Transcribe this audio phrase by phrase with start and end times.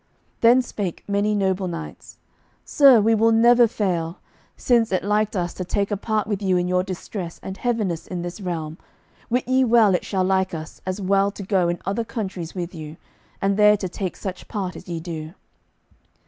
[0.39, 2.17] Then spake many noble knights:
[2.65, 4.19] "Sir, we will never fail.
[4.57, 8.07] Since it liked us to take a part with you in your distress and heaviness
[8.07, 8.79] in this realm,
[9.29, 12.73] wit ye well it shall like us as well to go in other countries with
[12.73, 12.97] you,
[13.43, 15.35] and there to take such part as ye do."